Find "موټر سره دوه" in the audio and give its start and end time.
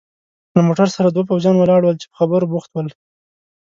0.67-1.27